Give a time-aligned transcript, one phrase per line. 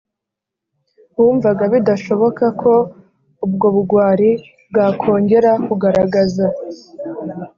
[1.15, 2.73] bumvaga bidashoboka ko
[3.45, 4.29] ubwo bugwari
[4.69, 6.45] bwakongera kugaragaza